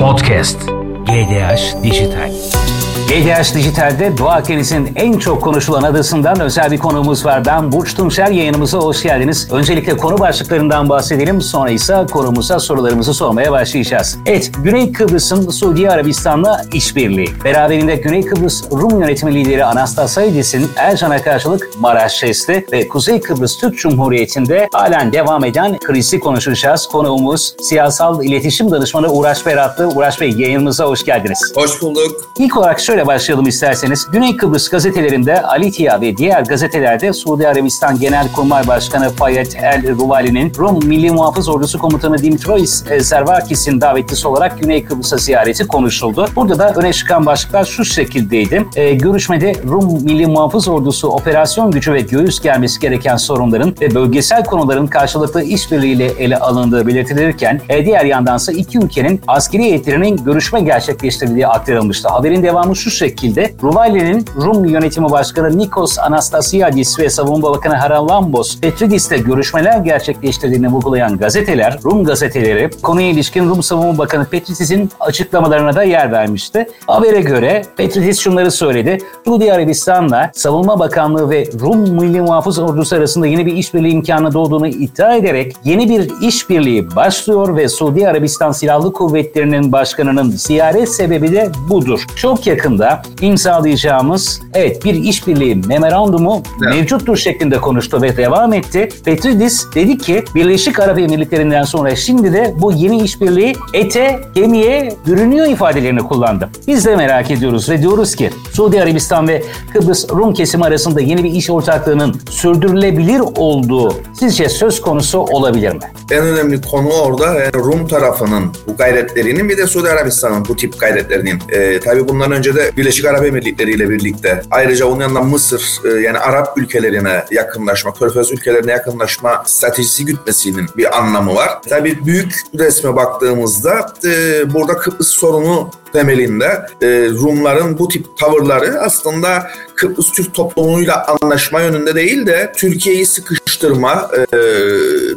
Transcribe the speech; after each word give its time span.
Podcast. 0.00 0.64
GDH 1.04 1.76
Dijital 1.82 2.79
GDH 3.10 3.54
Dijital'de 3.54 4.18
Doğu 4.18 4.28
Akdeniz'in 4.28 4.92
en 4.96 5.18
çok 5.18 5.42
konuşulan 5.42 5.82
adasından 5.82 6.40
özel 6.40 6.70
bir 6.70 6.78
konuğumuz 6.78 7.24
var. 7.24 7.44
Ben 7.44 7.72
Burç 7.72 7.94
Tunçer, 7.94 8.30
yayınımıza 8.30 8.78
hoş 8.78 9.02
geldiniz. 9.02 9.48
Öncelikle 9.52 9.96
konu 9.96 10.18
başlıklarından 10.18 10.88
bahsedelim, 10.88 11.40
sonra 11.40 11.70
ise 11.70 12.06
konumuza 12.12 12.60
sorularımızı 12.60 13.14
sormaya 13.14 13.52
başlayacağız. 13.52 14.18
Evet, 14.26 14.50
Güney 14.64 14.92
Kıbrıs'ın 14.92 15.50
Suudi 15.50 15.90
Arabistan'la 15.90 16.62
işbirliği. 16.72 17.28
Beraberinde 17.44 17.96
Güney 17.96 18.24
Kıbrıs 18.24 18.64
Rum 18.72 19.00
yönetimi 19.00 19.34
lideri 19.34 19.64
Anastasiyadis'in 19.64 20.68
Ercan'a 20.76 21.22
karşılık 21.22 21.70
Maraş 21.80 22.12
Şesti 22.12 22.66
ve 22.72 22.88
Kuzey 22.88 23.20
Kıbrıs 23.20 23.58
Türk 23.58 23.78
Cumhuriyeti'nde 23.78 24.68
halen 24.72 25.12
devam 25.12 25.44
eden 25.44 25.78
krizi 25.78 26.20
konuşacağız. 26.20 26.86
Konuğumuz 26.86 27.54
siyasal 27.62 28.24
iletişim 28.24 28.70
danışmanı 28.70 29.12
Uğraş 29.12 29.46
Beratlı. 29.46 29.88
Uğraş 29.88 30.20
Bey 30.20 30.30
yayınımıza 30.30 30.84
hoş 30.84 31.04
geldiniz. 31.04 31.52
Hoş 31.54 31.82
bulduk. 31.82 32.30
İlk 32.38 32.56
olarak 32.56 32.80
şöyle 32.80 32.99
başlayalım 33.06 33.46
isterseniz. 33.46 34.06
Güney 34.12 34.36
Kıbrıs 34.36 34.68
gazetelerinde 34.68 35.42
Alitia 35.42 36.00
ve 36.00 36.16
diğer 36.16 36.42
gazetelerde 36.42 37.12
Suudi 37.12 37.48
Arabistan 37.48 37.98
Genelkurmay 37.98 38.66
Başkanı 38.66 39.10
Fayet 39.10 39.56
El 39.56 39.96
Ruvali'nin 39.96 40.52
Rum 40.58 40.84
Milli 40.84 41.10
Muhafız 41.10 41.48
Ordusu 41.48 41.78
Komutanı 41.78 42.18
Dimitrios 42.18 42.82
Zervakis'in 43.00 43.80
davetlisi 43.80 44.28
olarak 44.28 44.60
Güney 44.60 44.84
Kıbrıs'a 44.84 45.16
ziyareti 45.16 45.66
konuşuldu. 45.66 46.26
Burada 46.36 46.58
da 46.58 46.72
öne 46.74 46.92
çıkan 46.92 47.26
başlıklar 47.26 47.64
şu 47.64 47.84
şekildeydi. 47.84 48.66
E, 48.76 48.94
görüşmede 48.94 49.54
Rum 49.68 50.04
Milli 50.04 50.26
Muhafız 50.26 50.68
Ordusu 50.68 51.08
operasyon 51.08 51.70
gücü 51.70 51.92
ve 51.92 52.00
göğüs 52.00 52.40
gelmesi 52.40 52.80
gereken 52.80 53.16
sorunların 53.16 53.74
ve 53.80 53.94
bölgesel 53.94 54.44
konuların 54.44 54.86
karşılıklı 54.86 55.42
işbirliğiyle 55.42 56.06
ele 56.06 56.36
alındığı 56.36 56.86
belirtilirken 56.86 57.60
e, 57.68 57.84
diğer 57.84 58.04
yandansa 58.04 58.52
iki 58.52 58.78
ülkenin 58.78 59.20
askeri 59.26 59.62
heyetlerinin 59.62 60.16
görüşme 60.16 60.60
gerçekleştirildiği 60.60 61.46
aktarılmıştı. 61.46 62.08
Haberin 62.08 62.42
devamı 62.42 62.76
şu 62.76 62.89
şekilde 62.90 63.54
Ruvali'nin 63.62 64.24
Rum 64.36 64.64
yönetimi 64.64 65.10
başkanı 65.10 65.58
Nikos 65.58 65.98
Anastasiadis 65.98 66.98
ve 66.98 67.10
savunma 67.10 67.50
bakanı 67.50 67.74
Haralambos 67.74 68.60
Petridis'te 68.60 69.18
görüşmeler 69.18 69.78
gerçekleştirdiğini 69.78 70.68
vurgulayan 70.68 71.18
gazeteler, 71.18 71.78
Rum 71.84 72.04
gazeteleri 72.04 72.70
konuya 72.82 73.08
ilişkin 73.08 73.50
Rum 73.50 73.62
savunma 73.62 73.98
bakanı 73.98 74.24
Petridis'in 74.24 74.90
açıklamalarına 75.00 75.74
da 75.74 75.82
yer 75.82 76.12
vermişti. 76.12 76.68
Habere 76.86 77.20
göre 77.20 77.62
Petridis 77.76 78.18
şunları 78.18 78.50
söyledi. 78.50 78.98
Suudi 79.24 79.52
Arabistan'la 79.52 80.30
Savunma 80.34 80.78
Bakanlığı 80.78 81.30
ve 81.30 81.46
Rum 81.60 81.80
Milli 81.80 82.20
Muhafız 82.20 82.58
Ordusu 82.58 82.96
arasında 82.96 83.26
yeni 83.26 83.46
bir 83.46 83.52
işbirliği 83.52 83.92
imkanı 83.92 84.32
doğduğunu 84.32 84.68
iddia 84.68 85.14
ederek 85.14 85.56
yeni 85.64 85.88
bir 85.90 86.12
işbirliği 86.22 86.96
başlıyor 86.96 87.56
ve 87.56 87.68
Suudi 87.68 88.08
Arabistan 88.08 88.52
Silahlı 88.52 88.92
Kuvvetleri'nin 88.92 89.72
başkanının 89.72 90.30
ziyaret 90.30 90.88
sebebi 90.88 91.32
de 91.32 91.50
budur. 91.68 92.06
Çok 92.16 92.46
yakında 92.46 92.79
imzalayacağımız 93.20 94.40
evet 94.54 94.84
bir 94.84 94.94
işbirliği 94.94 95.54
memorandumu 95.54 96.42
evet. 96.62 96.74
mevcuttur 96.74 97.16
şeklinde 97.16 97.58
konuştu 97.58 98.02
ve 98.02 98.16
devam 98.16 98.52
etti. 98.52 98.88
Petridis 99.04 99.66
dedi 99.74 99.98
ki 99.98 100.24
Birleşik 100.34 100.80
Arap 100.80 100.98
Emirlikleri'nden 100.98 101.62
sonra 101.62 101.96
şimdi 101.96 102.32
de 102.32 102.54
bu 102.58 102.72
yeni 102.72 103.02
işbirliği 103.02 103.56
ete, 103.74 104.20
kemiğe 104.34 104.92
bürünüyor 105.06 105.46
ifadelerini 105.46 106.00
kullandı. 106.00 106.48
Biz 106.66 106.84
de 106.84 106.96
merak 106.96 107.30
ediyoruz 107.30 107.70
ve 107.70 107.82
diyoruz 107.82 108.16
ki 108.16 108.30
Suudi 108.52 108.82
Arabistan 108.82 109.28
ve 109.28 109.42
Kıbrıs 109.72 110.08
Rum 110.10 110.34
kesimi 110.34 110.64
arasında 110.64 111.00
yeni 111.00 111.24
bir 111.24 111.30
iş 111.30 111.50
ortaklığının 111.50 112.20
sürdürülebilir 112.30 113.20
olduğu 113.36 113.94
sizce 114.14 114.48
söz 114.48 114.80
konusu 114.80 115.18
olabilir 115.18 115.72
mi? 115.72 115.80
En 116.10 116.22
önemli 116.22 116.60
konu 116.60 116.88
orada 116.88 117.34
yani 117.34 117.54
Rum 117.54 117.86
tarafının 117.86 118.52
bu 118.66 118.76
gayretlerinin 118.76 119.48
bir 119.48 119.56
de 119.56 119.66
Suudi 119.66 119.88
Arabistan'ın 119.88 120.44
bu 120.48 120.56
tip 120.56 120.80
gayretlerinin. 120.80 121.38
Ee, 121.52 121.80
tabii 121.80 122.08
bundan 122.08 122.32
önce 122.32 122.54
de 122.54 122.69
Birleşik 122.76 123.04
Arap 123.04 123.24
Emirlikleri 123.24 123.70
ile 123.72 123.90
birlikte 123.90 124.42
ayrıca 124.50 124.86
onun 124.86 125.00
yanında 125.00 125.20
Mısır 125.20 125.80
e, 125.84 126.00
yani 126.00 126.18
Arap 126.18 126.58
ülkelerine 126.58 127.24
yakınlaşma, 127.30 127.94
Körfez 127.94 128.32
ülkelerine 128.32 128.72
yakınlaşma 128.72 129.42
stratejisi 129.46 130.04
gütmesinin 130.04 130.66
bir 130.76 130.98
anlamı 130.98 131.34
var. 131.34 131.62
Tabii 131.68 132.06
büyük 132.06 132.34
resme 132.58 132.96
baktığımızda 132.96 133.92
e, 134.04 134.54
burada 134.54 134.76
Kıbrıs 134.76 135.08
sorunu 135.08 135.70
temelinde 135.92 136.66
e, 136.82 136.86
Rumların 137.08 137.78
bu 137.78 137.88
tip 137.88 138.18
tavırları 138.18 138.80
aslında 138.80 139.50
Kıbrıs 139.74 140.12
Türk 140.12 140.34
toplumuyla 140.34 141.06
anlaşma 141.06 141.60
yönünde 141.60 141.94
değil 141.94 142.26
de 142.26 142.52
Türkiye'yi 142.56 143.06
sıkıştırma, 143.06 144.10
e, 144.16 144.38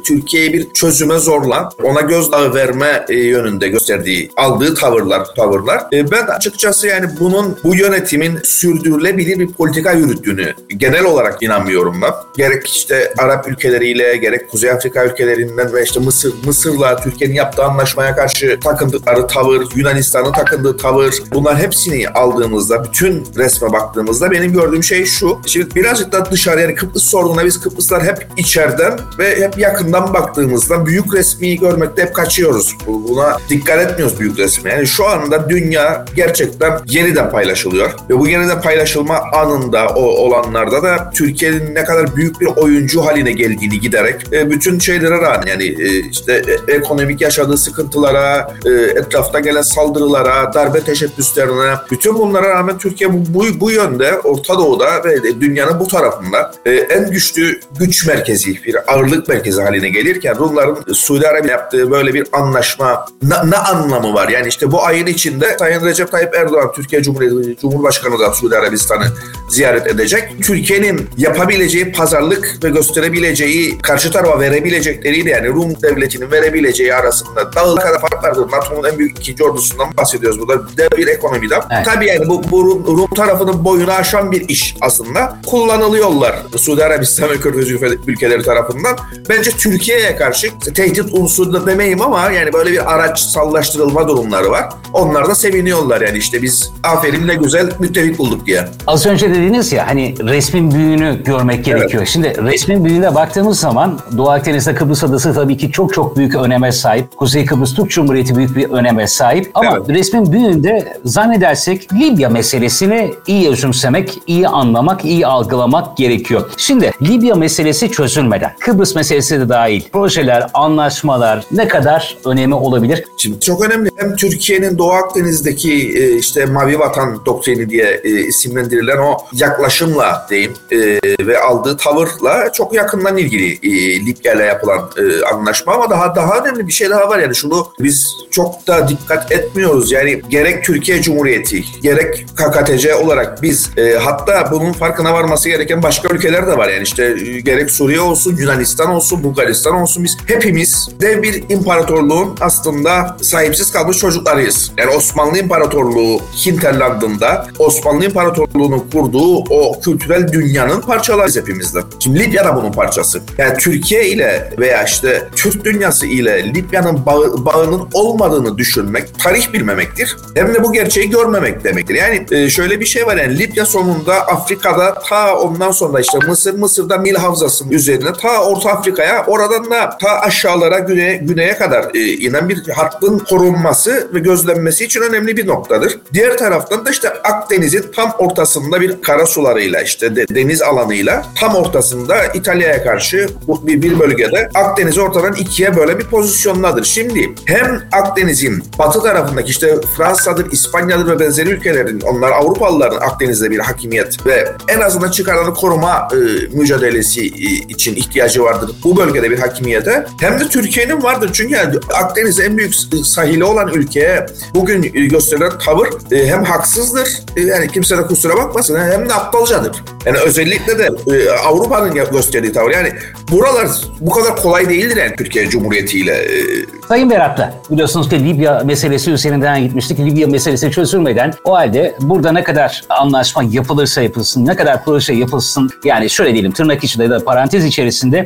Türkiye'yi 0.04 0.54
bir 0.54 0.74
çözüme 0.74 1.18
zorla, 1.18 1.70
ona 1.84 2.02
gözdağı 2.02 2.54
verme 2.54 3.06
e, 3.10 3.16
yönünde 3.16 3.68
gösterdiği, 3.68 4.32
aldığı 4.38 4.76
tavırlar, 4.76 5.26
tavırlar. 5.36 5.84
E, 5.94 6.12
ben 6.12 6.28
açıkçası 6.28 6.88
yani 6.88 7.10
bunun 7.20 7.58
bu 7.64 7.76
yönetimin 7.76 8.40
sürdürülebilir 8.44 9.40
bir 9.40 9.48
politika 9.48 9.92
yürüttüğünü 9.92 10.54
genel 10.78 11.06
olarak 11.06 11.44
inanmıyorum 11.44 12.02
ben. 12.02 12.12
Gerek 12.38 12.68
işte 12.68 13.14
Arap 13.18 13.48
ülkeleriyle, 13.48 14.18
gerek 14.18 14.50
Kuzey 14.52 14.72
Afrika 14.72 15.06
ülkelerinden 15.06 15.74
ve 15.74 15.84
işte 15.84 16.00
Mısır, 16.00 16.34
Mısır'la 16.46 16.96
Türkiye'nin 16.96 17.36
yaptığı 17.36 17.64
anlaşmaya 17.64 18.16
karşı 18.16 18.60
takındıkları 18.64 19.28
tavır, 19.28 19.68
Yunanistan'ın 19.76 20.32
takındığı 20.64 20.78
tavır, 20.78 21.14
bunlar 21.34 21.58
hepsini 21.58 22.10
aldığımızda, 22.10 22.84
bütün 22.84 23.26
resme 23.36 23.74
baktığımızda 23.74 24.32
benim 24.32 24.54
gördüğüm 24.54 24.84
şey 24.84 25.06
şu. 25.06 25.40
Şimdi 25.46 25.76
birazcık 25.76 26.12
da 26.12 26.32
dışarı 26.32 26.62
yani 26.62 26.76
Kıbrıs 26.76 27.04
sorununa 27.04 27.46
biz 27.46 27.62
Kıbrıslar 27.62 28.04
hep 28.04 28.28
içeriden 28.38 29.00
ve 29.20 29.36
hep 29.42 29.58
yakından 29.58 30.14
baktığımızda 30.14 30.86
büyük 30.86 31.14
resmi 31.14 31.58
görmekte 31.58 32.02
hep 32.02 32.16
kaçıyoruz. 32.16 32.76
Buna 32.88 33.38
dikkat 33.50 33.80
etmiyoruz 33.80 34.20
büyük 34.20 34.40
resmi. 34.40 34.70
Yani 34.70 34.88
şu 34.88 35.08
anda 35.08 35.50
dünya 35.50 36.06
gerçekten 36.16 36.80
yeniden 36.88 37.32
paylaşılıyor. 37.32 37.90
Ve 38.10 38.20
bu 38.20 38.28
yeniden 38.28 38.62
paylaşılma 38.62 39.22
anında 39.34 39.88
o 39.88 40.02
olanlarda 40.02 40.84
da 40.84 41.12
Türkiye'nin 41.16 41.76
ne 41.76 41.84
kadar 41.84 42.16
büyük 42.16 42.42
bir 42.42 42.48
oyuncu 42.48 43.06
haline 43.06 43.32
geldiğini 43.32 43.80
giderek 43.80 44.34
e, 44.34 44.52
bütün 44.52 44.80
şeylere 44.80 45.22
rağmen 45.22 45.48
yani 45.48 45.64
e, 45.64 46.10
işte 46.10 46.42
e, 46.68 46.74
ekonomik 46.74 47.22
yaşadığı 47.22 47.58
sıkıntılara, 47.58 48.54
etrafta 48.96 49.40
gelen 49.40 49.62
saldırılara, 49.62 50.53
darbe 50.54 50.80
teşebbüslerine 50.80 51.76
bütün 51.92 52.16
bunlara 52.16 52.50
rağmen 52.50 52.78
Türkiye 52.78 53.14
bu, 53.14 53.18
bu, 53.28 53.60
bu 53.60 53.72
yönde 53.72 54.20
Orta 54.20 54.58
Doğu'da 54.58 55.04
ve 55.04 55.42
dünyanın 55.42 55.80
bu 55.80 55.88
tarafında 55.88 56.52
en 56.66 57.12
güçlü 57.12 57.60
güç 57.80 58.08
merkezi, 58.08 58.64
bir 58.64 58.94
ağırlık 58.94 59.28
merkezi 59.28 59.62
haline 59.62 59.90
gelirken 59.90 60.36
Rumların 60.36 60.94
Suudi 60.94 61.28
Arabiya 61.28 61.54
yaptığı 61.54 61.92
böyle 61.92 62.14
bir 62.14 62.28
anlaşma 62.32 63.06
ne 63.22 63.58
anlamı 63.58 64.14
var? 64.14 64.30
Yani 64.30 64.48
işte 64.48 64.72
bu 64.72 64.86
ayın 64.86 65.08
içinde 65.08 65.56
Sayın 65.60 65.86
Recep 65.86 66.12
Tayyip 66.12 66.36
Erdoğan 66.36 66.72
Türkiye 66.76 67.04
Cumhuriyeti 67.04 67.62
Cumhurbaşkanı 67.62 68.20
da 68.20 68.34
Suudi 68.34 68.58
Arabistan'ı 68.58 69.06
ziyaret 69.50 69.88
edecek. 69.88 70.24
Türkiye'nin 70.44 71.10
yapabileceği 71.18 71.92
pazarlık 71.92 72.64
ve 72.64 72.70
gösterebileceği, 72.70 73.78
karşı 73.78 74.12
tarafa 74.12 74.40
verebilecekleriyle 74.40 75.30
yani 75.30 75.48
Rum 75.48 75.82
devletinin 75.82 76.32
verebileceği 76.32 76.94
arasında 76.94 77.54
dağıl 77.54 77.76
kadar 77.76 78.02
fark 78.02 78.24
vardır. 78.24 78.52
NATO'nun 78.52 78.90
en 78.90 78.98
büyük 78.98 79.20
ikinci 79.20 79.44
ordusundan 79.44 79.98
bahsediyoruz 79.98 80.40
burada. 80.48 80.78
Dev 80.78 80.98
bir 80.98 81.08
ekonomiden. 81.08 81.62
Evet. 81.72 81.86
Tabii 81.86 82.08
yani 82.08 82.28
bu, 82.30 82.42
bu 82.52 82.64
Rum, 82.64 82.98
Rum 82.98 83.08
tarafının 83.16 83.66
boyunu 83.66 83.92
aşan 83.92 84.32
bir 84.32 84.50
iş 84.50 84.76
aslında. 84.82 85.38
Kullanılıyorlar 85.46 86.36
Suudi 86.58 86.86
Arabistan 86.86 87.30
ve 87.30 87.38
Körfez 87.38 87.72
ülkeleri 88.08 88.44
tarafından. 88.44 88.98
Bence 89.30 89.52
Türkiye'ye 89.52 90.16
karşı 90.16 90.48
tehdit 90.60 91.06
unsuru 91.12 91.54
da 91.54 91.68
demeyeyim 91.68 92.02
ama 92.02 92.32
yani 92.32 92.54
böyle 92.54 92.72
bir 92.72 92.94
araç 92.94 93.20
sallaştırılma 93.20 94.08
durumları 94.08 94.52
var. 94.52 94.70
Onlar 94.94 95.28
da 95.28 95.36
seviniyorlar 95.36 96.02
yani 96.02 96.18
işte 96.18 96.42
biz 96.42 96.72
aferin 96.84 97.28
ne 97.28 97.36
güzel 97.36 97.72
müttefik 97.80 98.18
bulduk 98.20 98.46
diye. 98.46 98.66
Az 98.88 99.06
önce 99.06 99.30
dediniz 99.30 99.72
ya 99.72 99.88
hani 99.88 100.16
resmin 100.20 100.72
büyüğünü 100.72 101.24
görmek 101.24 101.66
gerekiyor. 101.66 102.04
Evet. 102.04 102.08
Şimdi 102.08 102.44
resmin 102.44 102.86
büyüğüne 102.86 103.16
baktığımız 103.16 103.60
zaman 103.60 104.00
Doğu 104.18 104.30
Akdeniz'de 104.30 104.76
Kıbrıs 104.76 105.04
Adası 105.04 105.34
tabii 105.34 105.58
ki 105.58 105.72
çok 105.72 105.94
çok 105.94 106.18
büyük 106.18 106.36
öneme 106.36 106.72
sahip. 106.72 107.18
Kuzey 107.18 107.46
Kıbrıs 107.46 107.76
Türk 107.76 107.90
Cumhuriyeti 107.90 108.36
büyük 108.36 108.56
bir 108.56 108.70
öneme 108.70 109.08
sahip. 109.08 109.52
Ama 109.54 109.78
evet. 109.78 109.90
resmin 109.90 110.33
büyüğünde 110.34 110.98
zannedersek 111.06 111.94
Libya 111.94 112.30
meselesini 112.30 113.14
iyi 113.28 113.50
özümsemek, 113.50 114.20
iyi 114.28 114.48
anlamak, 114.48 115.06
iyi 115.06 115.28
algılamak 115.28 115.98
gerekiyor. 115.98 116.50
Şimdi 116.58 116.92
Libya 117.02 117.36
meselesi 117.36 117.92
çözülmeden 117.92 118.56
Kıbrıs 118.60 118.96
meselesi 118.96 119.40
de 119.40 119.50
dahil 119.50 119.82
projeler, 119.94 120.50
anlaşmalar 120.54 121.46
ne 121.52 121.68
kadar 121.68 122.18
önemi 122.26 122.56
olabilir? 122.56 123.04
Şimdi 123.18 123.40
çok 123.40 123.66
önemli. 123.66 123.90
Hem 123.96 124.16
Türkiye'nin 124.16 124.78
Doğu 124.78 124.92
Akdeniz'deki 124.92 125.74
e, 125.74 126.18
işte 126.18 126.46
Mavi 126.46 126.80
Vatan 126.80 127.26
doktrini 127.26 127.70
diye 127.70 128.02
e, 128.04 128.10
isimlendirilen 128.10 128.98
o 128.98 129.18
yaklaşımla 129.34 130.28
diyeyim 130.30 130.54
e, 130.72 130.78
ve 131.26 131.40
aldığı 131.40 131.78
tavırla 131.78 132.52
çok 132.54 132.74
yakından 132.74 133.18
ilgili 133.18 133.62
Libya 134.06 134.34
ile 134.34 134.44
yapılan 134.44 134.90
anlaşma 135.34 135.74
ama 135.74 135.90
daha 135.90 136.16
daha 136.16 136.40
önemli 136.40 136.68
bir 136.68 136.72
şey 136.72 136.90
daha 136.90 137.10
var 137.10 137.20
yani 137.20 137.36
şunu 137.36 137.68
biz 137.80 138.16
çok 138.32 138.68
da 138.68 138.88
dikkat 138.88 139.32
etmiyoruz 139.32 139.92
yani 139.92 140.22
gerek 140.30 140.64
Türkiye 140.64 141.02
Cumhuriyeti 141.02 141.64
gerek 141.82 142.26
KKTC 142.36 142.96
olarak 142.96 143.42
biz 143.42 143.70
e, 143.78 143.94
hatta 143.94 144.52
bunun 144.52 144.74
farkına 144.74 145.14
varması 145.14 145.50
gereken 145.50 145.84
başka 145.84 146.10
ülkeler 146.10 146.48
de 146.48 146.58
var. 146.58 146.70
Yani 146.70 146.84
işte 146.84 147.04
e, 147.04 147.40
gerek 147.40 147.72
Suriye 147.72 148.02
olsun, 148.02 148.36
Yunanistan 148.36 148.90
olsun, 148.90 149.24
Bulgaristan 149.24 149.76
olsun 149.76 150.04
biz 150.04 150.18
hepimiz 150.28 150.90
dev 151.02 151.24
bir 151.24 151.44
imparatorluğun 151.50 152.38
aslında 152.42 153.18
sahipsiz 153.22 153.72
kalmış 153.72 153.98
çocuklarıyız. 153.98 154.72
Yani 154.78 154.90
Osmanlı 154.90 155.38
İmparatorluğu 155.38 156.20
hinterlandında 156.46 157.48
Osmanlı 157.60 158.06
İmparatorluğu'nun 158.06 158.84
kurduğu 158.92 159.38
o 159.38 159.80
kültürel 159.80 160.34
dünyanın 160.34 160.82
parçalarıyız 160.82 161.38
hepimizde. 161.38 161.80
Şimdi 162.00 162.20
Libya 162.20 162.46
da 162.46 162.56
bunun 162.56 162.72
parçası. 162.72 163.22
Yani 163.38 163.58
Türkiye 163.58 164.10
ile 164.10 164.54
veya 164.60 164.84
işte 164.84 165.30
Türk 165.36 165.66
dünyası 165.66 166.06
ile 166.06 166.54
Libya'nın 166.54 167.06
bağı, 167.06 167.46
bağının 167.46 167.90
olmadığını 167.94 168.58
düşünmek 168.58 169.20
tarih 169.20 169.54
bilmemektir. 169.54 170.13
Hem 170.36 170.54
de 170.54 170.64
bu 170.64 170.74
gerçeği 170.74 171.10
görmemek 171.10 171.64
demektir. 171.64 171.96
Yani 171.96 172.26
e, 172.32 172.50
şöyle 172.50 172.80
bir 172.80 172.86
şey 172.86 173.06
var 173.06 173.18
yani 173.18 173.40
Libya 173.40 173.66
sonunda 173.66 174.28
Afrika'da 174.28 174.94
ta 174.94 175.38
ondan 175.38 175.72
sonra 175.72 176.00
işte 176.00 176.18
Mısır, 176.28 176.54
Mısır'da 176.54 176.98
Nil 176.98 177.16
Havzası'nın 177.16 177.72
üzerine 177.72 178.14
ta 178.14 178.44
Orta 178.44 178.70
Afrika'ya 178.70 179.26
oradan 179.26 179.72
da 179.72 179.98
ta 180.02 180.10
aşağılara 180.10 180.80
güneye, 180.80 181.16
güneye 181.16 181.58
kadar 181.58 181.86
e, 181.94 182.00
inen 182.00 182.50
bir 182.50 182.70
hattın 182.70 183.20
korunması 183.20 184.10
ve 184.14 184.20
gözlenmesi 184.20 184.86
için 184.86 185.02
önemli 185.02 185.38
bir 185.38 185.48
noktadır. 185.48 186.00
Diğer 186.14 186.38
taraftan 186.38 186.86
da 186.86 186.90
işte 186.90 187.10
Akdeniz'in 187.10 187.86
tam 187.96 188.12
ortasında 188.18 188.82
bir 188.82 189.02
kara 189.02 189.26
sularıyla 189.26 189.82
işte 189.82 190.16
de, 190.16 190.26
deniz 190.36 190.62
alanıyla 190.62 191.26
tam 191.40 191.56
ortasında 191.56 192.26
İtalya'ya 192.26 192.84
karşı 192.84 193.30
bir, 193.48 193.82
bir 193.82 194.00
bölgede 194.00 194.50
Akdeniz'i 194.54 195.02
ortadan 195.02 195.34
ikiye 195.34 195.76
böyle 195.76 196.00
bir 196.00 196.06
pozisyondadır. 196.06 196.84
Şimdi 196.84 197.36
hem 197.46 197.84
Akdeniz'in 197.92 198.64
batı 198.80 199.02
tarafındaki 199.02 199.50
işte 199.50 199.76
Fransa'dır, 200.04 200.52
İspanya'dır 200.52 201.08
ve 201.08 201.20
benzeri 201.20 201.50
ülkelerin 201.50 202.02
onlar 202.02 202.32
Avrupalıların 202.32 202.98
Akdeniz'de 202.98 203.52
bir 203.52 203.60
hakimiyet 203.60 204.26
ve 204.26 204.52
en 204.68 204.80
azından 204.82 205.12
çıkarlarını 205.12 205.54
koruma 205.54 206.08
e, 206.12 206.16
mücadelesi 206.58 207.22
e, 207.22 207.50
için 207.68 207.96
ihtiyacı 207.96 208.44
vardır 208.44 208.72
bu 208.84 208.98
bölgede 208.98 209.32
bir 209.32 209.40
hakimiyete. 209.40 210.06
Hem 210.20 210.40
de 210.40 210.48
Türkiye'nin 210.48 211.04
vardır 211.04 211.30
çünkü 211.34 211.54
yani 211.54 211.76
Akdeniz 211.94 212.40
en 212.40 212.58
büyük 212.58 212.76
sahili 213.04 213.44
olan 213.44 213.68
ülkeye 213.68 214.26
bugün 214.56 214.82
gösterilen 214.82 215.52
tavır 215.66 215.88
e, 216.12 216.28
hem 216.28 216.44
haksızdır 216.44 217.10
e, 217.36 217.42
yani 217.42 217.68
kimse 217.68 217.98
de 217.98 218.02
kusura 218.02 218.38
bakmasın 218.38 218.80
hem 218.92 219.10
de 219.10 219.14
aptalcadır. 219.14 219.84
Yani 220.06 220.18
özellikle 220.18 220.80
de 220.80 220.90
e, 221.16 221.30
Avrupa'nın 221.30 221.94
gösterdiği 222.12 222.54
tavır 222.54 222.72
yani 222.72 222.94
buralar 223.32 223.68
bu 224.00 224.12
kadar 224.12 224.36
kolay 224.36 224.70
değildir 224.70 224.98
yani 224.98 225.16
Türkiye 225.18 225.50
Cumhuriyeti 225.50 226.00
ile. 226.00 226.14
E, 226.14 226.66
Sayın 226.88 227.10
Berat'la 227.10 227.54
biliyorsunuz 227.72 228.10
ki 228.10 228.26
Libya 228.26 228.62
meselesi 228.66 229.12
üzerinden 229.12 229.62
gitmiştik. 229.62 230.00
Libya 230.00 230.28
meselesi 230.28 230.72
çözülmeden 230.72 231.34
o 231.44 231.54
halde 231.54 231.96
burada 232.02 232.32
ne 232.32 232.44
kadar 232.44 232.84
anlaşma 232.90 233.44
yapılırsa 233.44 234.02
yapılsın, 234.02 234.46
ne 234.46 234.56
kadar 234.56 234.86
proje 234.86 235.14
yapılsın 235.14 235.70
yani 235.84 236.10
şöyle 236.10 236.34
diyelim 236.34 236.52
tırnak 236.52 236.84
içinde 236.84 237.04
ya 237.04 237.10
da 237.10 237.26
parantez 237.26 237.66
içerisinde 237.66 238.26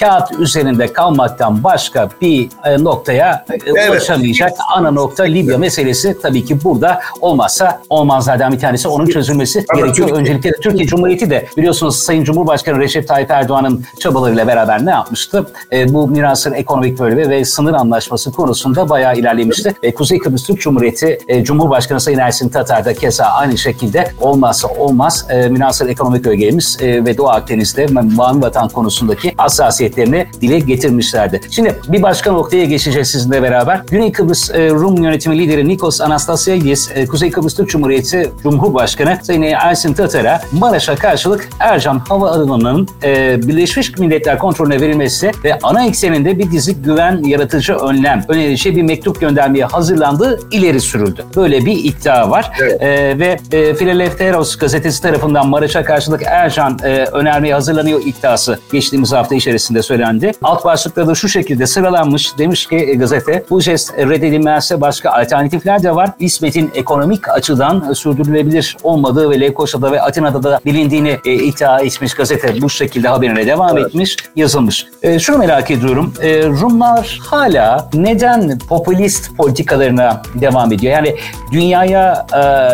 kağıt 0.00 0.32
üzerinde 0.38 0.92
kalmaktan 0.92 1.64
başka 1.64 2.08
bir 2.22 2.48
e, 2.64 2.84
noktaya 2.84 3.44
e, 3.50 3.58
evet. 3.66 3.90
ulaşamayacak 3.90 4.52
ana 4.74 4.90
nokta 4.90 5.24
Libya 5.24 5.58
meselesi 5.58 6.16
tabii 6.22 6.44
ki 6.44 6.64
burada 6.64 7.00
olmazsa 7.20 7.80
olmazlardan 7.90 8.52
bir 8.52 8.58
tanesi 8.58 8.88
onun 8.88 9.06
çözülmesi 9.06 9.64
Ama 9.72 9.80
gerekiyor. 9.80 10.08
Türkiye. 10.08 10.20
Öncelikle 10.20 10.52
Türkiye 10.52 10.86
Cumhuriyeti 10.86 11.30
de 11.30 11.46
biliyorsunuz 11.56 11.96
Sayın 11.96 12.24
Cumhurbaşkanı 12.24 12.78
Recep 12.78 13.08
Tayyip 13.08 13.30
Erdoğan'ın 13.30 13.84
çabalarıyla 14.00 14.46
beraber 14.46 14.86
ne 14.86 14.90
yapmıştı? 14.90 15.46
E, 15.72 15.94
bu 15.94 16.08
mirasın 16.08 16.52
ekonomik 16.52 16.98
bölümü 16.98 17.30
ve 17.30 17.44
sınır 17.44 17.74
anlaşması 17.74 18.05
konusunda 18.36 18.88
bayağı 18.88 19.16
ilerlemişti. 19.16 19.74
E, 19.82 19.94
Kuzey 19.94 20.18
Kıbrıs 20.18 20.46
Türk 20.46 20.60
Cumhuriyeti 20.60 21.18
e, 21.28 21.44
Cumhurbaşkanı 21.44 22.00
Sayın 22.00 22.18
Ersin 22.18 22.48
Tatar 22.48 22.84
da 22.84 22.94
keza 22.94 23.24
aynı 23.24 23.58
şekilde 23.58 24.10
olmazsa 24.20 24.68
olmaz 24.68 25.26
e, 25.30 25.48
münasır 25.48 25.88
ekonomik 25.88 26.24
bölgemiz 26.24 26.78
e, 26.80 27.04
ve 27.04 27.18
Doğu 27.18 27.28
Akdeniz'de 27.28 27.86
Mavi 27.86 28.42
Vatan 28.42 28.68
konusundaki 28.68 29.34
hassasiyetlerini 29.36 30.26
dile 30.40 30.58
getirmişlerdi. 30.58 31.40
Şimdi 31.50 31.80
bir 31.88 32.02
başka 32.02 32.32
noktaya 32.32 32.64
geçeceğiz 32.64 33.08
sizinle 33.08 33.42
beraber. 33.42 33.82
Güney 33.90 34.12
Kıbrıs 34.12 34.50
e, 34.50 34.70
Rum 34.70 35.02
yönetimi 35.02 35.38
lideri 35.38 35.68
Nikos 35.68 36.00
Anastasiadis, 36.00 36.90
e, 36.94 37.06
Kuzey 37.06 37.30
Kıbrıs 37.30 37.54
Türk 37.54 37.68
Cumhuriyeti 37.68 38.30
Cumhurbaşkanı 38.42 39.18
Sayın 39.22 39.42
Ersin 39.42 39.94
Tatar'a 39.94 40.40
Maraş'a 40.52 40.94
karşılık 40.94 41.48
Ercan 41.60 41.98
Havaalanı'nın 41.98 42.88
e, 43.02 43.42
Birleşmiş 43.42 43.98
Milletler 43.98 44.38
kontrolüne 44.38 44.80
verilmesi 44.80 45.30
ve 45.44 45.58
ana 45.62 45.86
ekseninde 45.86 46.38
bir 46.38 46.50
dizi 46.50 46.74
güven 46.82 47.22
yaratıcı 47.22 47.76
önlem 47.90 48.24
önerişe 48.28 48.76
bir 48.76 48.82
mektup 48.82 49.20
göndermeye 49.20 49.64
hazırlandığı 49.64 50.38
ileri 50.50 50.80
sürüldü. 50.80 51.24
Böyle 51.36 51.66
bir 51.66 51.84
iddia 51.84 52.30
var. 52.30 52.52
Evet. 52.62 52.82
E, 52.82 53.18
ve 53.18 53.38
e, 53.52 53.74
Philadelphia's 53.74 54.56
gazetesi 54.56 55.02
tarafından 55.02 55.48
Maraş'a 55.48 55.84
karşılık 55.84 56.22
Ercan 56.26 56.78
e, 56.84 57.04
önermeye 57.12 57.54
hazırlanıyor 57.54 58.00
iddiası 58.04 58.58
geçtiğimiz 58.72 59.12
hafta 59.12 59.34
içerisinde 59.34 59.82
söylendi. 59.82 60.32
Alt 60.42 60.64
başlıkta 60.64 61.06
da 61.06 61.14
şu 61.14 61.28
şekilde 61.28 61.66
sıralanmış. 61.66 62.38
Demiş 62.38 62.66
ki 62.66 62.76
e, 62.76 62.94
gazete 62.94 63.44
bu 63.50 63.60
jest 63.60 63.98
reddedilmezse 63.98 64.80
başka 64.80 65.10
alternatifler 65.10 65.82
de 65.82 65.94
var. 65.94 66.10
İsmet'in 66.18 66.70
ekonomik 66.74 67.28
açıdan 67.28 67.92
sürdürülebilir 67.92 68.76
olmadığı 68.82 69.30
ve 69.30 69.40
Lefkoşa'da 69.40 69.92
ve 69.92 70.02
Atina'da 70.02 70.42
da 70.42 70.60
bilindiğini 70.64 71.18
e, 71.24 71.34
iddia 71.34 71.80
etmiş 71.80 72.14
gazete 72.14 72.62
bu 72.62 72.70
şekilde 72.70 73.08
haberine 73.08 73.46
devam 73.46 73.78
evet. 73.78 73.86
etmiş, 73.86 74.16
yazılmış. 74.36 74.86
E, 75.02 75.18
şunu 75.18 75.38
merak 75.38 75.70
ediyorum. 75.70 76.12
E, 76.22 76.42
Rumlar 76.42 77.18
hala 77.22 77.75
neden 77.94 78.58
popülist 78.58 79.36
politikalarına 79.36 80.22
devam 80.34 80.72
ediyor? 80.72 80.92
Yani 80.92 81.16
dünyaya 81.52 82.26